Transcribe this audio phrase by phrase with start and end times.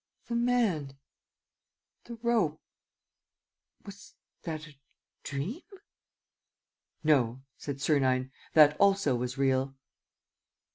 [0.29, 0.97] "The man...
[2.05, 2.59] the rope...
[3.85, 4.73] was that a
[5.21, 5.61] dream?..."
[7.03, 8.31] "No," said Sernine.
[8.53, 9.75] "That also was real."